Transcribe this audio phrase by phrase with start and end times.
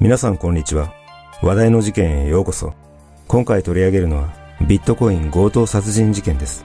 [0.00, 0.94] 皆さんこんにちは。
[1.42, 2.72] 話題の事件へようこそ。
[3.28, 4.32] 今回取り上げるのは、
[4.66, 6.64] ビットコイン強盗殺人事件です。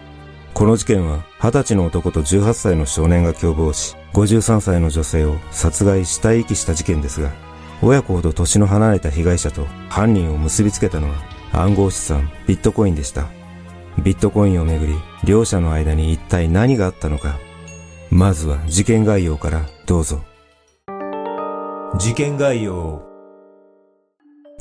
[0.54, 7.30] この事件は、20歳の男と18歳の少年が共謀し、53歳の女性を殺害死体遺棄した事件ですが、
[7.82, 11.16] 親子ほど年の離れた被害者と犯人を結びつけたのは、
[11.52, 13.28] 暗号資産ビットコインでした。
[14.02, 14.96] ビットコインをめぐり、
[15.26, 17.38] 両者の間に一体何があったのか。
[18.10, 20.24] まずは事件概要からどうぞ。
[22.00, 23.15] 事件概要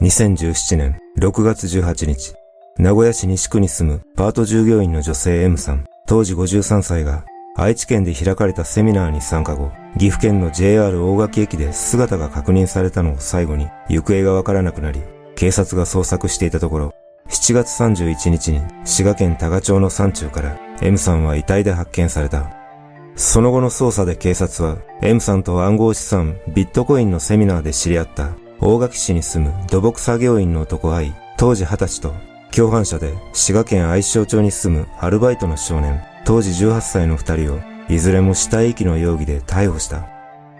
[0.00, 2.34] 2017年6月18日、
[2.78, 7.24] 名古屋市西区に住むパート従業員の女性 M さん、当時53歳が
[7.56, 15.00] 愛知県で開かれたセミナーに参加後、岐阜県の JR 大垣駅で姿が確認されたのを最後に行方がわからなくなり、
[15.36, 16.94] 警察が捜索していたところ、
[17.28, 22.50] 7月31日に滋賀県多賀町の山中から M さんは遺体で発見された。
[23.14, 28.32] その後の捜査で警察は M さんと暗号資産ビットコインのセミナーで知り合った
[28.66, 32.14] 大垣市に住む土木作業員の男愛、当時20歳と、
[32.50, 40.06] 共犯者で滋賀県愛称町に住むアルバイトの少年、当時18歳の二人を、いずれも死体遺棄の容疑で逮捕した。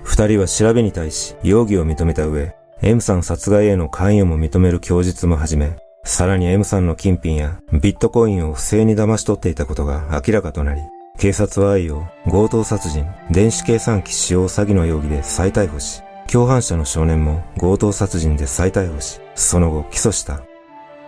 [0.02, 10.83] 二人は調べに対し容疑を認めた上、M さん殺害への関与も認める供述も始め、さらに M さんの金品やビットコインを不正に騙し取っていたことが明らかとなり、
[11.18, 20.42] 警察は愛を強盗殺人、電子計算機使用詐欺の容疑で再逮捕し、共犯者の少年も強盗殺人で再逮捕し、その後起訴した。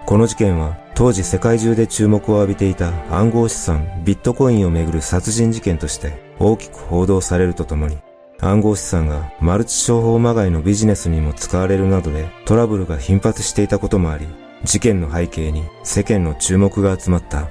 [0.07, 7.99] この事件は当時世界中で注目を浴びていた暗号資産ビットコインをめぐる殺人事件として大きく報道されるとともに、
[8.41, 14.29] 暗号資産がマルチ商法まがいのビジネスにも使われるなどでトラブルが頻発していたこともあり、
[14.63, 17.49] 事件の背景に世間の注目が集まった。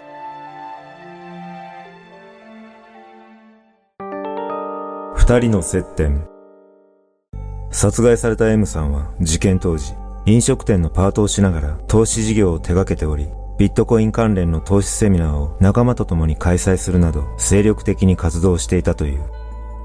[5.16, 6.35] 二人の接点。
[7.76, 9.94] 殺害された M さんは事件当時、
[10.26, 13.28] 飲食店のパートをしながら投資事業を手掛けており、
[13.58, 19.24] ビットコイン関連の投資セミナーを仲間と共に開催するなど精力的に活動していたという。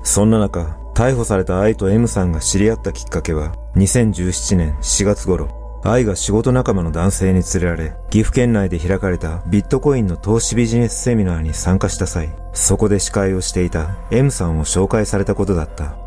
[0.04, 5.48] そんな中、逮捕された愛と M さんが知り合ったきっかけは、2017年4月頃、
[5.82, 15.99] 愛が仕事仲間の男性に連れられ、岐阜県内で開かれたビットコインの投資ビジネスセミナーに参加した際、そこで司会をしていた M さんを紹介されたことだった。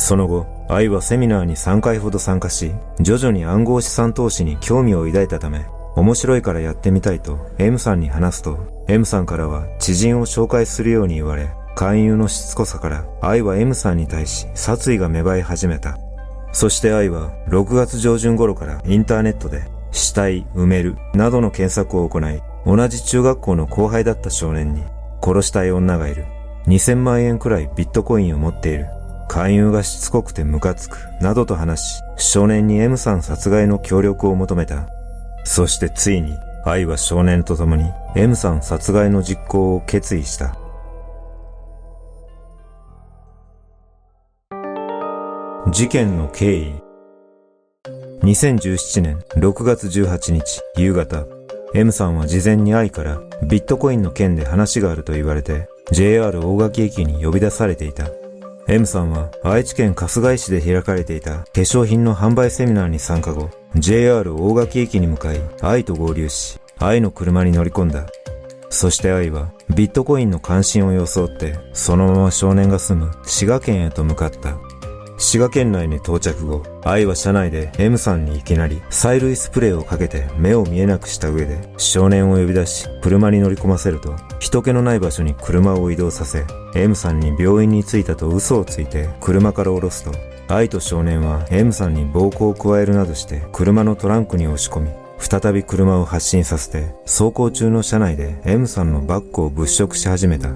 [0.00, 15.98] その後、愛はセミナーに3回ほど参加し、徐々に暗号資産投資に興味を抱いたため、面白いからやってみたいと M さんに話すと、M さんからは知人を紹介するように言われ、勧誘のしつこさから愛は M さんに対し殺意が芽生え始めた。
[16.52, 24.82] そして愛は6月上旬頃からインターネットで死体埋めるなどの検索を行い、同じ中学校の後輩だった少年に
[25.22, 26.24] 殺したい女がいる。
[26.68, 28.86] 2000万円くらいビットコインを持っている。
[29.30, 34.88] 勧誘がしつこくてムカつく、などと話し、少年に M さん殺害の協力を求めた。
[35.44, 37.84] そしてついに、愛は少年と共に
[38.16, 40.56] M さん殺害の実行を決意した。
[45.70, 46.74] 事件の経緯
[48.24, 51.24] 2017年6月18日夕方、
[51.72, 58.08] M さんは事前に愛からビットコインの件で話があると言われて JR 大垣駅に呼び出されていた。
[58.68, 68.06] M さんは愛知県春日井市で開かれていた化粧品の販売セミナーに参加後、JR 大垣駅に向かい、愛と合流し、愛の車に乗り込んだ。
[68.68, 74.56] そして愛はビットコインの関心を装って、そのまま少年が住む滋賀県へと向かった。
[75.20, 90.12] 滋賀県内に到着後、愛は車内で M さんにいきなり催涙スプレーをかけて目を見えなくした上で少年を呼び出し車に乗り込ませると人気のない場所に車を移動させ M さんに病院に着いたと嘘をついて車から降ろすと
[90.48, 100.48] 愛と少年は M さんに暴行を加えるなどして車のトランクに押し込み再び車を発進させて走行中の車内で M さんのバッグを物色し始めた。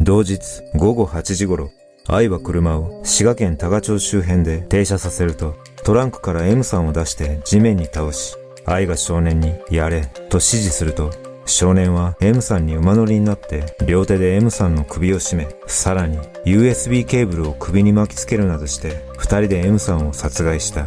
[0.00, 1.70] 同日午後8時頃
[2.10, 8.34] 愛は車を滋賀県多賀町周辺で停車させると、トランクから M さんを出して地面に倒し、
[8.64, 11.10] 愛が少年にやれと指示すると、
[11.44, 16.16] 少年は M さんに馬乗りになって両手で M さんの首を絞め、さらに
[16.46, 20.86] USB ケーブルを首に巻きつけるなどして二人で M さんを殺害した。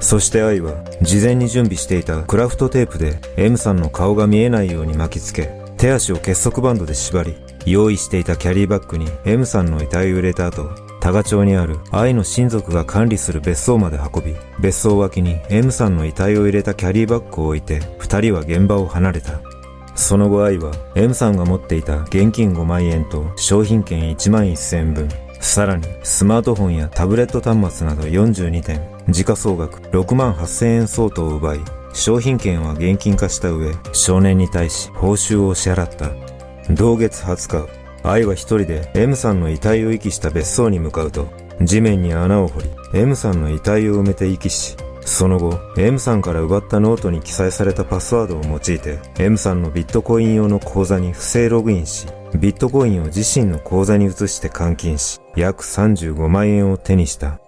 [0.00, 7.36] そして愛は事前に準備していたクラフトテープで M さんの顔が見えないように巻きつけ、手足を結束バンドで縛り、
[7.70, 10.70] 用意していたキャリーバッグに M さんの遺体を入れた後、
[11.00, 19.40] 多賀町にある愛の親族が管理する別荘まで運び、別荘脇に M さんの遺体を入れたキャリーバッグを置いて、二人は現場を離れた。
[19.94, 25.08] その後愛は M さんが持っていた現金5万円と商品券1万1000円分、
[25.40, 31.60] さらに、スマートフォンやタブレット端末など42点、時価総額6万8000円相当を奪い、
[31.92, 36.37] 商品券は現金化した上、少年に対し報酬を支払った。
[36.70, 37.68] 同月20日、
[38.02, 41.28] 愛は一人で M さんの遺体を遺棄した別荘に向かうと、
[41.62, 52.06] 地面に穴を掘り、M さんの遺体を埋めて遺棄し、その後、M さんから奪ったノートに記載されたパスワードを用いて、M さんのビットコイン用の口座に不正ログインし、
[52.38, 57.40] ビットコインを自身の口座に移して換金し、約35万円を手にした。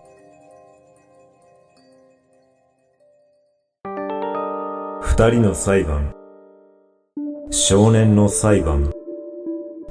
[5.03, 6.15] 二人の裁判。
[7.51, 8.91] 少年の裁判。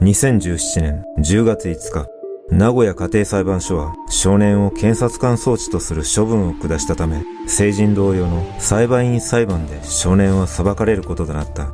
[0.01, 2.07] 2017年10月5日、
[2.50, 11.74] 名古屋家庭裁判所は少年を検察官装置とする処分を下したため、成人同様の裁判員裁判で少年は裁かれることとなった。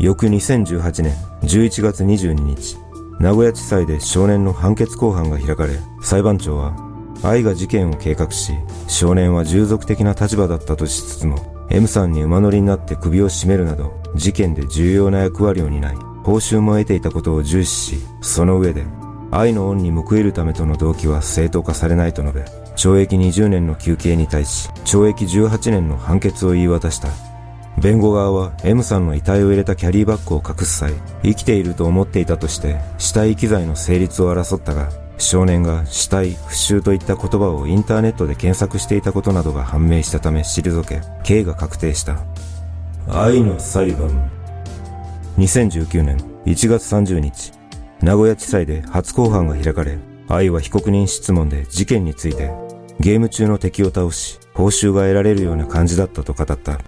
[0.00, 2.76] 翌2018年11月22日、
[3.20, 6.74] 名古屋地裁で少年の判決公判が開かれ、裁判長は、
[7.22, 8.52] 愛が事件を計画し、
[8.88, 18.84] 少年は従属的な立場だったとしつつも、M さんに馬乗りになって首を絞めるなど、事件で重要な役割を担い、報酬も得ていたことを重視し、その上で、
[19.32, 22.42] 愛の恩に報いるためとの動機は正当化されないと述べ、
[22.76, 27.08] 懲役20年の求刑に対し、懲役18年の判決を言い渡した。
[27.82, 30.92] 弁護側は M さんの遺体を入れたキャリーバッグを隠す際、
[31.24, 34.88] 生きていると思っていたとして、死体遺棄罪の成立を争ったが、
[35.18, 42.24] 少年が死体、不臭といった言葉をインターネットで検索していたことなどが判明したため退け、刑が確定した。
[43.08, 44.39] 愛の裁判。
[45.40, 47.52] 2019年1月30日、
[48.02, 49.98] 名古屋地裁で初公判が開かれ、
[50.28, 52.50] 愛は被告人質問で事件について、
[52.98, 56.78] ゲーム中の敵を倒し、報酬が得られるような感じだったと語った。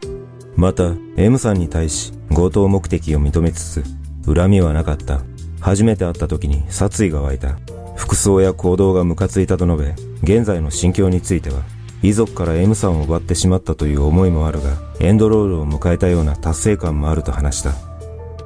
[0.54, 3.84] また、M さんに対し強盗目的を認めつつ、
[4.26, 5.22] 恨みはなかった。
[5.58, 7.56] 初めて会った時に殺意が湧いた。
[7.96, 11.62] 服装や行動がムカついたと述べ、現在の心境については、
[12.02, 17.91] 遺族から M さんを奪ってしまったという思いもあるが、エンドロールを迎えたような達成感もあると話した。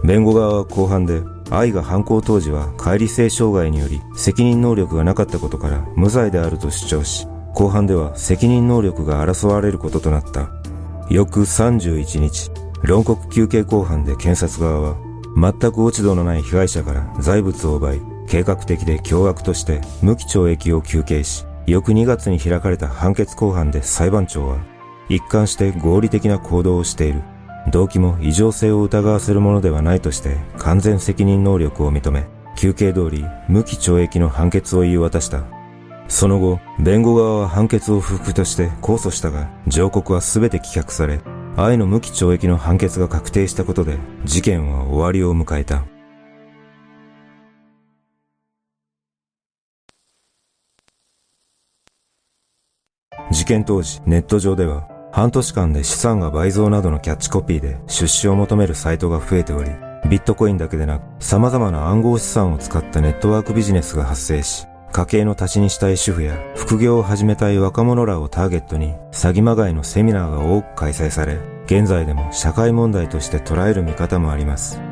[0.07, 10.49] 弁護側は後半で、愛が犯行当時は乖離性障害により責任能力がなかったことから無罪であると主張し、後半では責任能力が争われることとなった。
[11.11, 12.51] 翌31日、
[12.83, 14.97] 論告休刑公判で検察側は、
[15.37, 24.59] 全く落ち度のない被害者から財物を奪い、計画的で凶悪として無期懲役を求刑し、翌2月に開かれた判決公判で裁判長は、
[25.09, 27.23] 一貫して合理的な行動をしている。
[27.71, 32.27] 動機も異常性を疑わせるものではないとして完全責任能力を認め、
[32.57, 35.45] 休刑通り無期懲役の判決を言い渡した。
[36.09, 41.21] その後、弁護側は判決を不服として控訴したが、上告は全て棄却され、
[41.57, 45.85] 愛の無期懲役の判決が確定したことで、事件は終わりを迎えた。
[53.33, 59.71] 事件当時、ネット上では、半年間で資産が倍増などのキャッチコピーで出資を求めるサイトが増えており、
[60.11, 74.83] ビットコインだけでなく様々な暗号資産を使ったネットワークビジネスが発生し、家計の足しにしたい主婦や副業を始めたい若者らをターゲットに詐欺まがいのセミナーが多く開催され、現在でも社会問題として捉える見方もあります。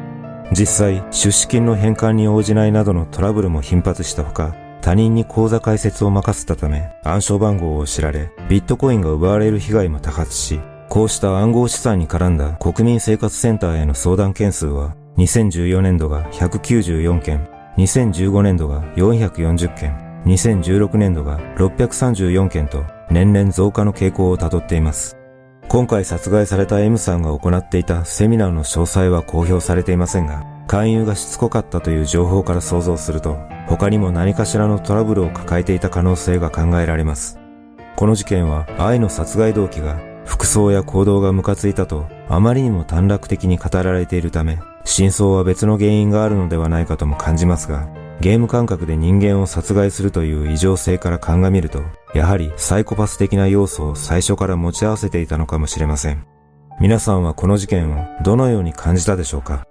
[0.53, 10.61] 実際、出資金の返還に応じないなどのトラブルも頻発したほか、他人に口座開設を任せたため暗証番号を知られビットコインが奪われる被害も多発し
[10.91, 17.49] こうした暗号資産に絡んだ国民生活センターへの相談件数は2014年度が194件
[17.79, 25.17] 2015年度が440件2016年度が634件と年々増加の傾向をたどっています。
[25.69, 37.39] 今回殺害された M さんが行っていたセミナーの詳細は公表されていませんが勧誘がしつこかったという情報から想像すると他にも何かしらのトラブルを抱えていた可能性が考えられます。
[37.97, 47.89] この事件は愛の殺害動機が服装や行動がムカついたとあまりにも短絡的に語られているため、真相は別の原因があるのではないかとも感じますが、
[48.21, 51.83] ゲーム感覚で人間を殺害するという異常性から鑑みると、
[52.15, 56.25] やはりサイコパス的な要素を最初から持ち合わせていたのかもしれません。
[56.81, 59.67] 皆さんはこの事件をどのように感じたでしょうか？